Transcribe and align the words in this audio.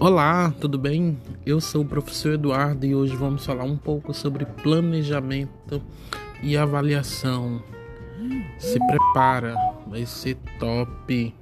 Olá, 0.00 0.54
tudo 0.60 0.78
bem? 0.78 1.18
Eu 1.44 1.60
sou 1.60 1.82
o 1.82 1.84
professor 1.84 2.34
Eduardo 2.34 2.86
e 2.86 2.94
hoje 2.94 3.16
vamos 3.16 3.44
falar 3.44 3.64
um 3.64 3.76
pouco 3.76 4.14
sobre 4.14 4.46
planejamento 4.46 5.82
e 6.40 6.56
avaliação. 6.56 7.60
Se 8.60 8.78
prepara, 8.86 9.56
vai 9.88 10.06
ser 10.06 10.36
top. 10.60 11.34